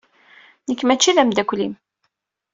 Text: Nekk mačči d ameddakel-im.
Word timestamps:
Nekk 0.69 0.81
mačči 0.85 1.15
d 1.15 1.17
ameddakel-im. 1.21 1.73